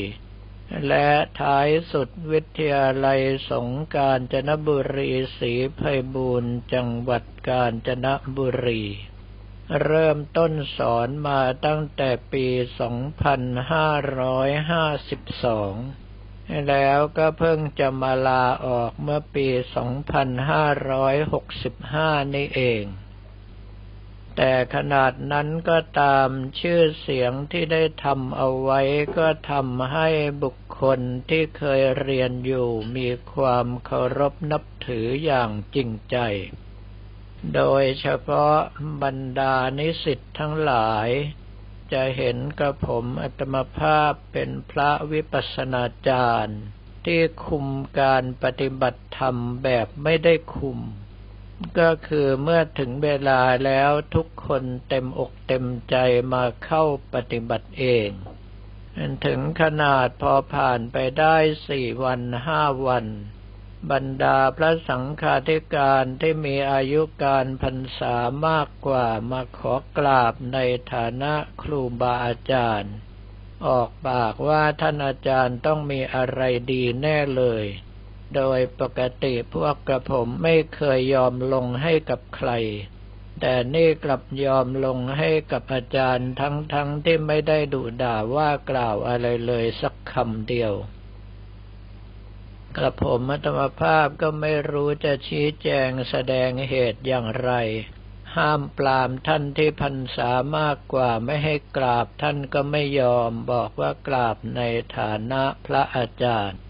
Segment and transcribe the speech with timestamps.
[0.87, 1.09] และ
[1.41, 5.81] ท้ายสุดวิทยาลัยสงกาญจนบุรีศรีไพ
[6.15, 8.83] บูรณ์จังหวัดกาญจนบุรี
[9.83, 12.57] เริ่มต้นสอนมาตั้งแต่ปี 2552
[16.69, 19.49] แล้วก็เพิ่งจะมาลาออกเมื่อปี
[21.53, 22.85] 2565 นี่เอง
[24.41, 26.29] แต่ขนาดนั้นก็ตาม
[26.61, 28.81] ชื่อเสียงที่ได้ทำเอาไว้
[29.19, 30.09] ก็ทำให้
[30.43, 36.17] บุคคลที่เคยเรียนอยู่มีความเคารพนับถืออย่างจริงใจ
[37.55, 38.57] โดยเฉพาะ
[39.03, 41.09] บรรดานิสิตทั้งหลาย
[41.93, 46.61] จะเห็นกับผมอัตมภาพเป็นพระวิปัสสนาจารย์
[47.05, 47.67] ที่คุม
[48.01, 50.79] การปฏิบัติธรรมแบบไม่ได้คุม
[51.79, 55.97] ก็คือเมื่อถึงเวลาแล้วทุกคนเต็มอกเต็มใจ
[56.33, 56.85] มาเข้า
[57.15, 58.09] ปฏิบัติเอง
[59.27, 61.37] ถึงขนาดพอผ่านไปได้
[61.69, 63.07] สี่วันห้าวัน
[63.91, 68.17] บรรดาพระสังฆาธิการที่มีอายุการพรรษา
[68.47, 70.59] มากกว่ามาขอกราบใน
[70.93, 72.95] ฐานะครูบาอาจารย์
[73.67, 76.41] ออกปากว่าท่านอาจารย์ต้องมีอะไร
[76.73, 77.65] ดีแน่เลย
[78.35, 82.51] โดยปกติพวกกระผมไม่เคยยอมลงให้กับใคร
[83.41, 90.73] แต่นี่กลับยอมลงให้กับอาจารย์ทั้งๆทที่ไม่ได้ดุด่าว่ากล่าวอะไรเลยสักคำเดียว
[92.77, 97.53] กระผมมัตมภาพก็ไม่รู้จะชี้แจงแสดงเหตุอย่างไร
[98.37, 104.61] ห้ามปรามท่านที่พันษามากกว่าไม่ให้กราบท่านก็ไม่ยอมบอกว่ากราบใน
[104.97, 106.61] ฐานะพระอาจารย์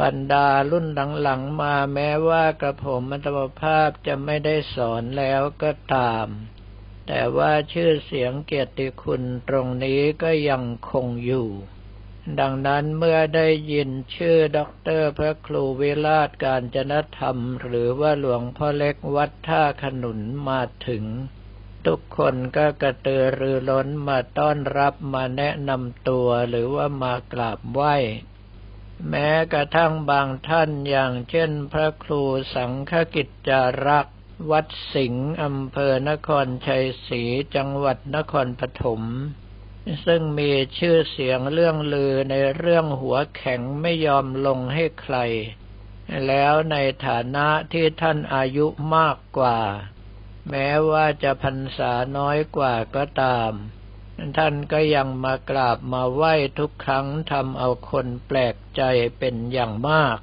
[0.00, 0.86] บรรดารุ่น
[1.22, 6.26] หลังๆมาแม้ว่ากระผมมัตมภาพจะไม่ได้สอนแล้วก็ตาม
[7.06, 11.48] แต่ว่าชื่อเสียงเกียรติคุณตรงนี้ก็ยังคงอยู่
[12.40, 21.04] ดังนั้นเมื่อได้ยินชื่อด็อกเตอร์พระครูวิราชการจนธรรม หรือว่าหลวงพ่อเล็กวัดท่าขนุนมาถึง
[21.86, 27.96] ทุกคนก็กระตือรือร้นมาต้อนรับมาแนะนำตัวหรือว่ามากราบไหว้
[29.08, 32.22] แม้กระทั่งบางท่านอย่างเช่นพระครู
[32.54, 34.18] สังฆกิจจารักษ์
[34.50, 37.22] วัดสิงห์อำเภอนครชัยศรี
[37.56, 39.02] จังหวัดนครปฐม
[40.06, 45.16] ซึ่งมีชื่อเสียงเรื่องลือในเรื่องหัวแข็งไม่ยอมลงให้ใคร
[46.26, 46.76] แล้วใน
[47.06, 49.58] ฐานะที่ท่านอายุมากกว่า
[50.50, 53.52] แม้ว่าจะพรรษาน้อยกว่าก็ตาม
[54.36, 58.82] ท่านก็ยังมากราบมาไหว้ทุกครั้งทำเอาคนแปลกใจ
[59.18, 60.18] เป็นอย่างมาก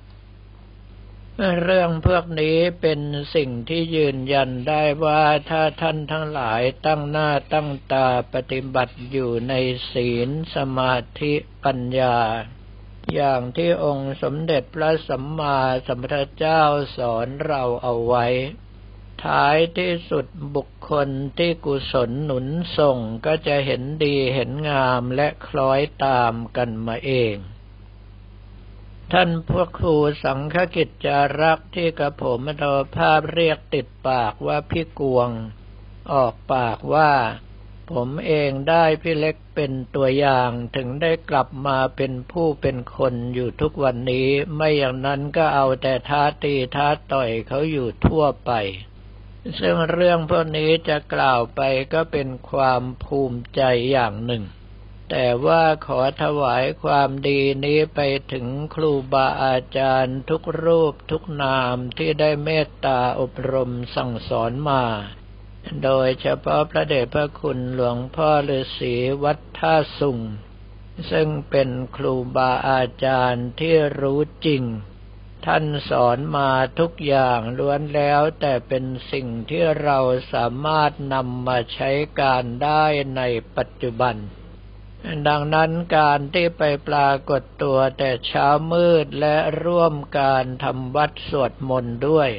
[1.63, 2.99] เรื่องพวกนี้เป็น
[3.35, 9.53] สิ่งที่ยืนยันได้ว่าถ้าท่านทั้งหลายตั้งหน้าตั้งตาปฏิบัติอยู่ใน
[9.91, 11.33] ศีลสมาธิ
[11.63, 12.17] ปัญญา
[13.13, 16.61] อย่างที่องค์สมเด็จพระสัมมาสัมพุทธเจ้า
[16.97, 18.25] สอนเราเอาไว้
[19.23, 22.47] ท้ายที่สุดบุคคลที่กุศลหนุน
[22.77, 27.35] ส่งก็จะเห็นดีเห็นงามและคล้อยตามกันมาเอง
[29.13, 32.63] ท่านพวกครูสังฆกิจจารักษ์ที่กระผมอัต
[32.97, 35.29] ภาพเรียกติดปากว่าพี่กวง
[36.11, 37.11] ออกปากว่า
[37.91, 48.51] ผมเองได้พี่เล็กเป็นตัวอย่างถึงได้กลับมาเป็นผู้เป็นคนอยู่ทุกวันนี้ ไม่อย่างนั้นก็เอาแต่ท้าตีท้าต่อยเขาอยู่ทั่วไป
[49.59, 51.61] ซึ่งเรื่องพวกนี้จะกล่าวไป
[51.93, 53.61] ก็เป็นความภูมิใจ
[53.91, 54.43] อย่างหนึ่ง
[55.09, 57.99] แต่ว่าขอถวายความดีนี้ไป
[58.33, 64.83] ถึงครูบาอาจารย์ทุกรูปทุกนามที่ได้เมตตาอบรมสั่งสอนมา
[65.83, 68.93] โดยเฉพาะพระเดชพระคุณหลวงพ่อฤาษี
[69.23, 70.19] วัดท่าสุง
[71.11, 74.63] ซึ่งเป็นครูบาอาจารย์ที่รู้จริง
[75.45, 76.49] ท่านสอนมา
[76.79, 79.99] ทุกอย่างล้วนแล้วแต่เป็นสิ่งที่เรา
[80.33, 81.91] สามารถนำมาใช้
[82.21, 82.85] การได้
[83.17, 83.21] ใน
[83.57, 84.15] ปัจจุบัน
[85.27, 92.29] ดังนั้นการที่ไปปรากฏตัวแต่เช้ามืดและร่วมการทำวัดสวดมนต์ด้วย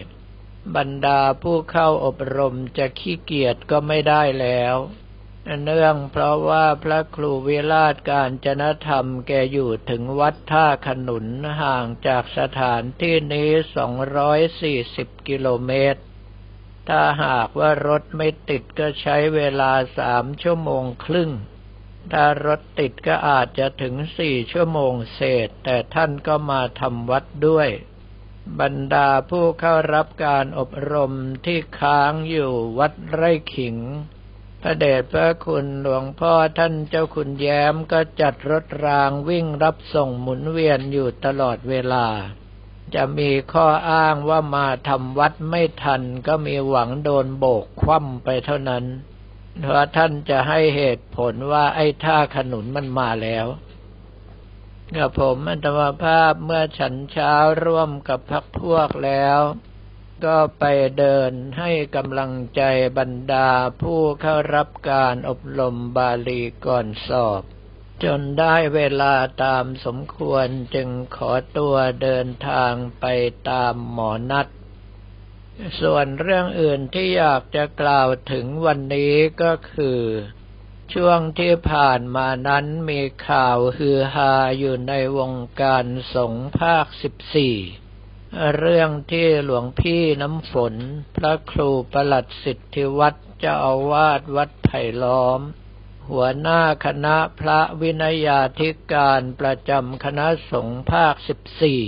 [0.76, 4.76] บรรดาผู้เข้าอบรมจะขี้เกียจก็ไม่ได้แล้ว
[5.64, 11.26] เนื่องเพราะว่าพระครูวิราชการจนธรรมแกอยู่ถึงวัดท่าขนุน
[11.60, 13.50] ห่างจากสถานที่นี้
[14.58, 16.00] 240 กิโลเมตร
[16.88, 21.30] ถ้าหากว่ารถไม่ติดก็ใช้เวลาสามชั่วโมงครึ่ง
[22.12, 27.69] ถ้ารถติดก็อาจจะถึงสี่ชั่วโมงเศษ แต่ท่านก็มาทำวัดด้วย
[28.61, 31.12] บรรดาผู้เข้ารับการอบรม
[31.47, 33.76] ที่ค้างอยู่วัดไร่ขิง
[34.62, 42.06] พระเดชพระคุณหลวงพ่อท่านเจ้าคุณแย้มก็จัดรถรางวิ่งรับส่งหมุนเวียนอยู่ตลอดเวลา
[42.94, 48.85] จะมีข้ออ้างว่ามาทำวัดไม่ทันก็มีหวังโดนโบกคว่ำไปเท่านั้น
[49.64, 53.47] พราะท่านจะให้เหตุผลว่าไอ้ท่าขนุนมันมาแล้ว
[54.97, 59.38] กับผมอัตมาภาพเมื่อฉันเช้าร่วมกับพักพวกแล้ว
[60.25, 60.64] ก็ไป
[60.99, 62.62] เดินให้กำลังใจ
[62.99, 63.50] บรรดา
[63.82, 67.43] ผู้เข้ารับการอบรมบาลีก่อนสอบ
[68.05, 69.14] จนได้เวลา
[69.44, 73.06] ตามสมควรจึงขอตัวเดินทางไป
[73.50, 74.47] ตามหมอนัด
[75.81, 80.00] ส่วนเรื่องอื่นที่อยากจะกล่าวถึงวันนี้ก็คือ
[80.94, 87.56] ช่วงที่ผ่านมานั้นมีข่าวฮือฮาอยู่ในวงการสงฆ์ภาคสิบสี่
[88.56, 90.75] เรื่องที่หลวงพี่น้ำฝน
[91.17, 95.41] พระครูประหลัดสิทธิวัดเจ้าอาวาสวัดไผ่ล้อม
[96.11, 101.82] หัวหน้าคณะพระวินัยาธิการประจำคณะสงฆ์ภาคสิบสี่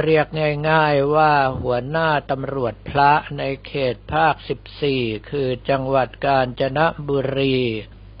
[0.00, 0.26] เรียก
[0.70, 7.58] ง่ายๆว่าหัวหน้าตำรวจพระในเขตภาคสิบสี่คือจังหวัดกาญจนบุรี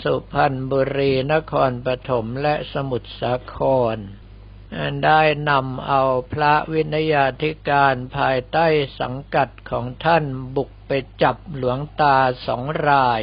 [0.04, 3.56] สุพรรณบุรีนครปฐมและสมุทรสาค
[3.94, 3.96] ร
[5.04, 6.02] ได้นำเอา
[6.32, 8.66] พระวินยาธิการภายใต้
[9.00, 10.24] สังกัดของท่าน
[10.56, 10.90] บุกไป
[11.22, 12.16] จับหลวงตา
[12.46, 13.22] สองราย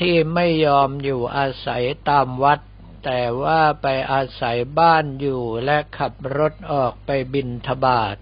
[0.00, 2.60] ที่ไม่ยอมอยู่อาศัยตามวัด
[3.04, 8.16] แต่ว่าไปอาศัยบ้านอยู่และขับรถออกไปบินทบาท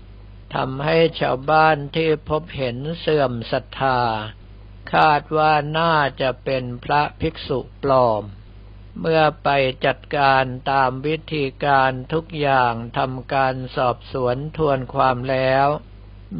[0.54, 4.00] ทำให้ชาวบ้านที่พบเห็นเสื่อมศรัทธา
[4.94, 8.22] คาดว่าน่าจะเป็นพระภิกษุปลอม
[9.00, 9.48] เมื่อไป
[9.86, 15.66] จัดการตามวิธีการทุกอย่างทำการสอบสวนทวนความแล้ว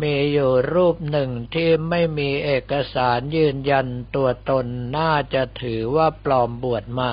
[0.03, 4.67] มีอยู่รูปหนึ่งที่ไม่มีเอกสารยืนยันตัวตน
[4.99, 7.13] น่าจะถือว่าปลอมบวชมา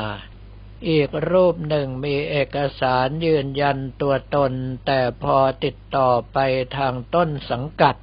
[0.89, 4.53] อีกรูปหนึ่งมีเอกสารยืนยันตัวตน
[4.85, 6.37] แต่พอติดต่อไป
[6.77, 7.95] ทางต้นสังกัด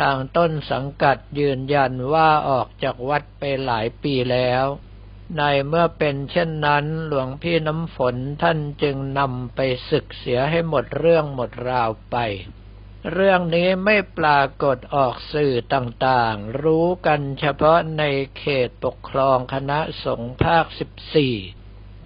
[0.00, 4.64] ทางต้นสังกัดยืนยันว่าออกจากวัดไปหลายปีแล้ว
[5.38, 12.16] ในเมื่อเป็นเช่นนั้นหลวงพี่น้ำฝนท่านจึงนำไปศึกเสียให้หมดเรื่องหมดราวไป
[13.12, 18.02] เรื่องนี้ไม่ปรากฏออกสื่อต่างๆ รู้กันเฉพาะใน
[18.38, 21.34] เขตปกครองคณะสงฆ์ภาคสิบสี่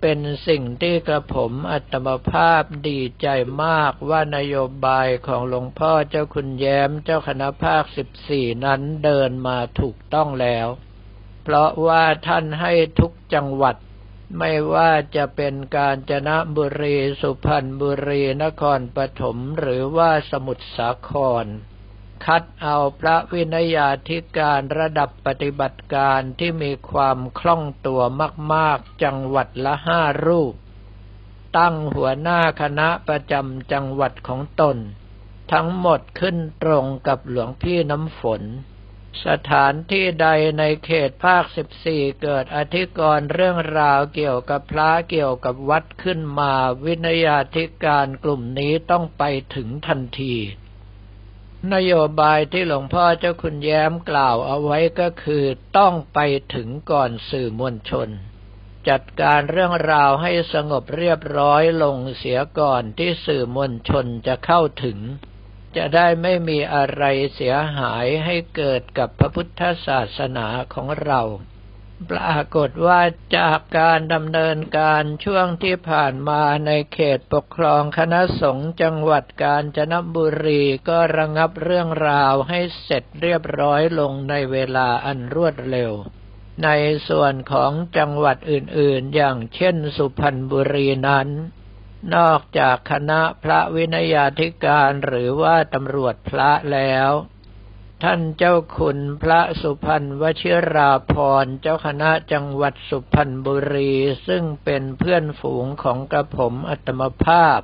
[0.00, 3.28] เป็นสิ่งที่กระผมอัตมภาพดีใจ
[3.64, 10.67] มากว่านโยบายของหลวงพ่อเจ้าคุณแย้มเจ้าคณะภาคสิบสี่นั้นเดินมาถูกต้องแล้ว
[11.45, 13.76] เพราะว่าท่านให้ทุกจังหวัด
[14.38, 21.11] ไม่ว่าจะเป็นการจนะบุรี สุพรรณบุรี นครปฐม หรือว่าสมุทรสาค
[21.45, 21.47] ร
[22.25, 28.02] คัดเอาพระวินัยาธิการระดับปฏิบัติการที่มีความคล่องตัว
[28.54, 30.54] มากๆจังหวัดละห้ารูป
[31.58, 34.76] ตั้งหัวหน้าคณะประจำจังหวัดของตน
[35.52, 38.42] ทั้งหมดขึ้นตรงกับหลวงพี่น้ำฝน
[39.26, 46.52] สถานที่ใดในเขตภาคสิบสี่เกิดอธิกรณ์เรื่องราวเกี่ยวกับพระเกี่ยวกับวัดขึ้นมา
[46.84, 49.22] วินยาธิการกลุ่มนี้ต้องไป
[49.54, 50.34] ถึงทันที
[51.75, 55.44] นโยบายที่หลวงพ่อเจ้าคุณแย้มกล่าวเอาไว้ก็คือ
[55.78, 56.18] ต้องไป
[56.54, 58.08] ถึงก่อนสื่อมวลชน
[58.88, 64.98] จัดการเรื่องราวให้สงบเรียบร้อยลงเสียก่อนที่สื่อมวลชนจะเข้าถึง
[65.76, 71.22] จะได้ไม่มีอะไรเสียหายให้เกิดกับพระพุทธศาสนาของเรา
[72.11, 73.00] ปรากฏว่า
[73.37, 85.93] จากการดำเนินการช่วงที่ผ่านมาในเขตปกครองคณะสงฆ์จังหวัดกาญจนบุรีก็ระงับเรื่องราวให้เสร็จเรียบร้อยลงในเวลาอันรวดเร็ว
[86.64, 86.69] ใน
[87.09, 91.28] ส่วนของจังหวัดอื่นๆ อย่างเช่นสุพรรณบุรีนั้น
[92.17, 97.11] นอกจากคณะพระวินยาธิการหรือว่าตำรวจพระแล้ว
[98.05, 103.93] ท่านเจ้าคุณพระสุพรรณวชิราพรเจ้าคณะจังหวัดสุพรรณบุรี
[104.28, 107.61] ซึ่งเป็นเพื่อนฝูงของกระผมอัตมภาพ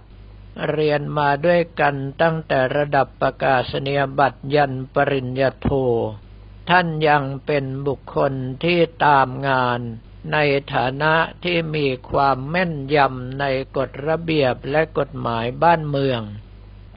[0.70, 5.68] เรียนมาด้วยกันตั้งแต่ระดับประกาศนียบัตรยันปริญญาโท
[6.70, 8.32] ท่านยังเป็นบุคคล
[8.64, 9.80] ที่ตามงาน
[10.32, 10.38] ใน
[10.74, 11.14] ฐานะ
[11.44, 13.44] ที่มีความแม่นยำใน
[13.76, 16.22] กฎระเบียบและกฎหมายบ้านเมือง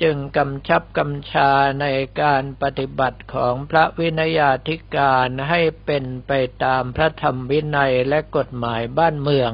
[0.01, 1.51] จึงกำชับกำชา
[1.81, 1.85] ใน
[2.21, 6.31] การปฏิบัติของพระวินัยาธิการให้เป็นไป
[6.63, 9.51] ตามพระธรรมวินัยและกฎหมายบ้านเมือง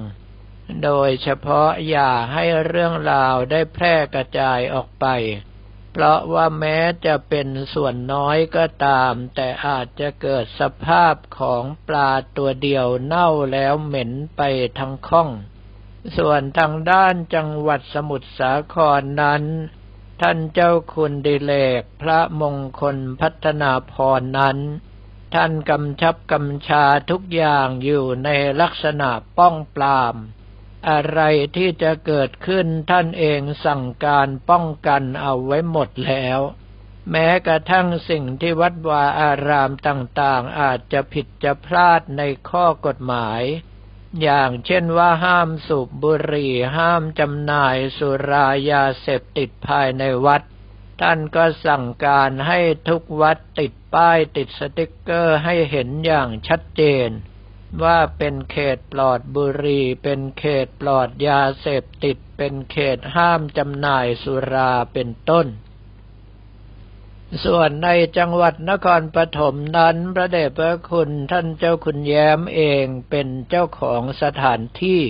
[0.83, 5.07] โดยเฉพาะอย่าให้เรื่องราวได้แพร่กระจายออกไป
[5.91, 14.41] เพราะว่าแม้จะเป็นส่วนน้อยก็ตาม แต่อาจจะเกิดสภาพของปลาตัวเดียวเน่าแล้วเหม็นไป
[14.79, 15.29] ทั้งข้อง
[16.17, 19.43] ส่วนทางด้านจังหวัดสมุทรสาครนั้น
[20.21, 24.57] ท่านเจ้าคุณดิเลกพระมงคลพัฒนาพรนั้น
[25.35, 28.29] ท่านกำชับกำชาทุกอย่างอยู่ใน
[28.61, 30.15] ลักษณะป้องปราม
[30.89, 31.21] อะไร
[31.55, 36.39] ที่จะเกิดขึ้นท่านเองสั่งการป้องกันเอาไว้หมดแล้ว
[37.11, 43.41] แม้กระทั่งสิ่งที่วัดวาอารามต่างๆอาจจะผิดจะพลาดในข้อกฎหมาย
[44.21, 50.41] อย่างเช่นว่าห้ามสูบบุหรี่ ห้ามจำหน่ายสุรายาเสพติดภายในวัด
[51.01, 57.09] ท่านก็สั่งการให้ทุกวัดติดป้ายติดสติกเกอร์ให้เห็นอย่างชัดเจน
[57.83, 65.47] ว่าเป็นเขตปลอดบุหรี่ เป็นเขตปลอดยาเสพติด เป็นเขตห้ามจำหน่ายสุราเป็นต้น
[67.45, 75.01] ส่วนในจังหวัดนครปฐมนั้นพระเดชพระคุณท่านเจ้าคุณแย้มเองเป็นเจ้าของสถานที่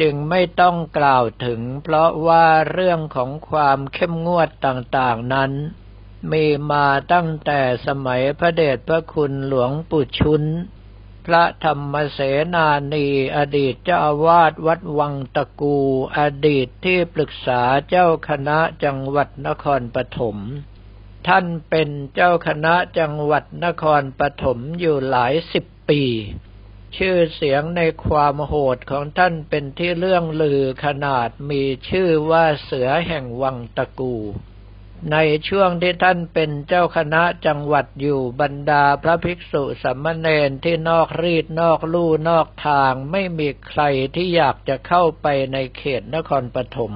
[0.00, 5.52] จึงไม่ต้องกล่าวถึง เพราะว่าเรื่องของความเข้มงวดต่างๆนั้น
[6.32, 10.44] มีมาตั้งแต่สมัยพระเดชพระคุณหลวงปู่ชุน
[11.26, 12.20] พระธรรมเส
[12.54, 15.78] นานีอดีตเจ้าอาวาสวัดวังตะกู
[16.18, 20.38] อดีตที่ปรึกษาเจ้าคณะจังหวัดนครปฐม
[21.28, 26.02] ท่านเป็นเจ้าคณะจังหวัดนครปฐมอยู่หลายสิบปี
[26.96, 34.16] ชื่อเสียงในความโหดของท่านเป็นที่เรื่องลือขนาดมีชื่อว่าเสือแห่งวังตะกู
[35.12, 35.16] ใน
[35.48, 43.82] ช่วงที่ท่านเป็นเจ้าคณะจังหวัดอยู่บรรดาพระภิกษุสัมมเนนที่นอกรีดนอกลู่นอกทางไม่มีใคร
[44.14, 46.92] ที่อยากจะเข้าไปในเขตนครปฐม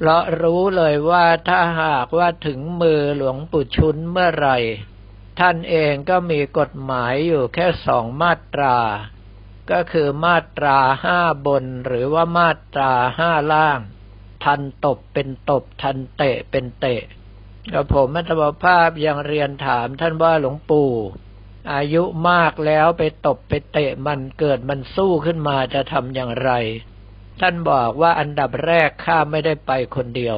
[0.00, 4.50] เพราะรู้เลยว่าถ้าหากว่าถึงมือหลวงปู่ชุนเมื่อไร
[5.40, 8.76] ท่านเองก็มีกฎหมายอยู่แค่สองมาตรา
[9.70, 13.80] ก็คือมาตราห้าบนหรือว่ามาตราห้าล่าง
[14.44, 17.02] ทันตบเป็นตบทันเตะเป็นเตะ
[17.72, 20.92] กับผมมัตบภาพยังเรียนถามท่านว่าหลวงปู่
[21.72, 26.50] อายุมากแล้วไปตบไปเตะมันเกิดมันสู้ขึ้นมาจะทำอย่างไร
[27.40, 30.36] ท่านบอกว่าอันดับแรกข้าไม่ได้ไปคนเดียว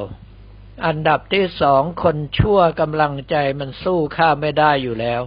[0.85, 5.21] อันดับที่สองคนชั่วกำลังใจมันสู้ข้าไม่ได้อยู่แล้ว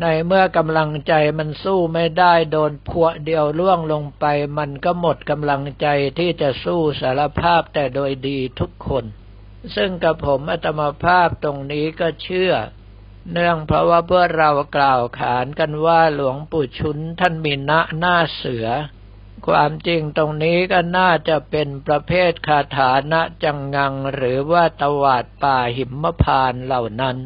[0.00, 4.24] ในเมื่อกำลังใจมันสู้ไม่ได้โดนพวเดียวล่วงลงไป
[4.58, 5.86] มันก็หมดกำลังใจ
[6.18, 9.04] ที่จะสู้สารภาพแต่โดยดีทุกคน
[9.76, 12.52] ซึ่งกับผมอัตมาภาพตรงนี้ก็เชื่อ
[13.32, 18.66] เนื่องเพราะว่าเพื่อเรากล่าวขานกันว่าหลวงปู่ชุนท่านมีณหน้าเสือ
[19.46, 27.18] ความจริงตรงนี้ก็น่าจะเป็นประเภทคาถานะจังงังหรือว่าตวาดป่าหิมพานเหล่านั้น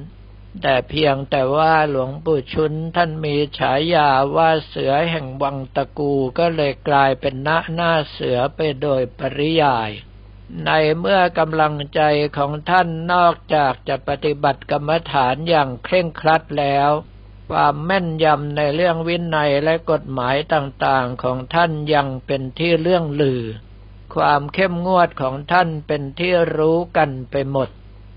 [0.62, 9.90] แต่เพียงแต่ว่าหลวงปู่ชุนท่านมีฉายาว่าเสือแห่งวังตะกูก็เลยกลายเป็นณหน้าเสือไปโดยปริยาย
[10.66, 12.00] ในเมื่อกำลังใจ
[12.36, 16.90] ของท่านนอกจากจะปฏิบัติกรรมฐานอย่างเคร่งครัดแล้ว
[17.50, 23.42] ความแม่นยำในเรื่องวินัยและกฎหมายต่างๆของท่านยังเป็นที่เรื่องลือ
[24.14, 27.68] ความเข้มงวดของท่านเป็นที่รู้กันไปหมด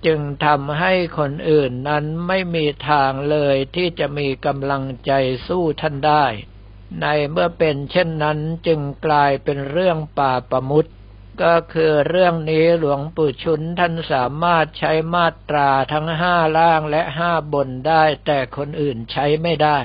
[0.05, 5.11] จึงทำให้คนอื่นนั้นไม่มีทางเลยที่จะมีกำลังใจ
[5.47, 6.25] สู้ท่านได้
[7.01, 10.85] ในเมื่อเป็นเช่นนั้นจึงกลายเป็นเรื่องป่าประมุต
[11.43, 19.79] ก็คือเรื่องนี้หลวงปู่ชุนท่านสามารถใช้มาตราทั้งห้าล่างและห้าบนได้ แต่คนอื่นใช้ไม่ได้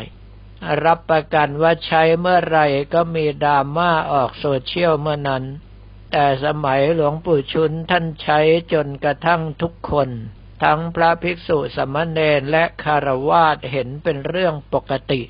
[0.85, 2.61] รับประกันว่าใช้เมื่อไร
[2.95, 5.45] ก็มีดราม่าออกโซเชียลเมื่อนั้น
[6.13, 8.41] แต่สมัยหลวงปู่ชุนท่านใช้
[8.73, 10.09] จนกระทั่งทุกคน
[10.63, 15.23] ทั้งพระภิกษุสมณเณรและคารวาสเห็นเป็นเรื่องปกติ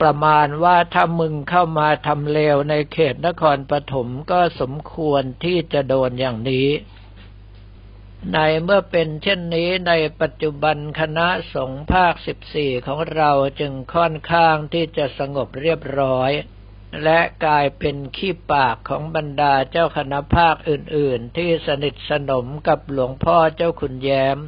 [0.00, 6.68] ประมาณว่าถ้ามึงเข้ามาทำเลวในเขตนครปฐมก็สมควรที่จะโดนอย่างนี้
[8.32, 16.30] ในเมื่อเป็นเช่นนี้ในปัจจุบันคณะสงฆ์ภาคสิบสี่ของเราจึงค่อนข้างที่จะสงบเรียบร้อย
[17.04, 24.38] และกลายเป็นขี้ปากของบรรดาเจ้าคณะภาคอื่นๆ ที่สนิทสนมกับหลวงพ่อเจ้าขุนแย้ม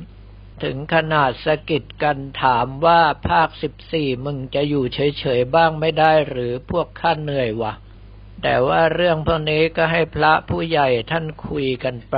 [0.65, 7.73] ถึงขนาดสะกิดกันถามว่าภาคสิบสี่มึงจะอยู่เฉยๆบ้างไม่ได้หรือพวกข้าเหนื่อยวะ
[8.43, 12.17] แต่ว่าเรื่องพวกนี้ก็ให้พระผู้ใหญ่ท่านคุยกันไป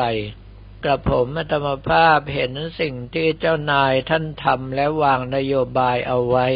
[0.84, 6.46] กระผมธรรมภาพเห็นสิ่งที่เจ้านายท่านทำและวางนโยบายเอาไว้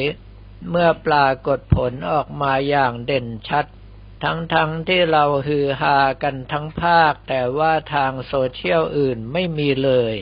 [0.71, 3.67] เมื่อปรากฏผลออกมาอย่างเด่นชัด
[4.25, 4.57] ทั้งๆท
[4.89, 10.15] ที่เราฮือฮากันทั้งภาค แต่ว่าทางโซเชียลอื่นไม่มีเลย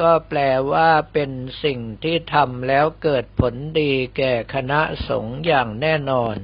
[0.00, 0.40] ก็แปล
[0.72, 1.30] ว่าเป็น
[1.64, 6.36] สิ่งที่ทำแล้วเกิดผลดีแก่คณะสงฆ์อย่างแน่นอน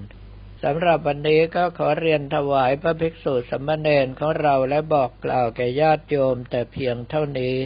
[0.63, 7.57] สำหรับวันนี้ก็ขอเรียนถวายพระภิกษุสมณเณรของเราและบอกกล่าวแก่ญาติโยมแต่เพียงเท่านี้